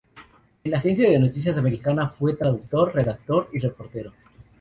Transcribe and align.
En 0.63 0.71
la 0.71 0.79
agencia 0.79 1.11
de 1.11 1.19
noticias 1.19 1.57
americana 1.59 2.09
fue 2.09 2.35
traductor, 2.35 2.91
redactor, 2.95 3.49
y 3.53 3.59
reportero. 3.59 4.11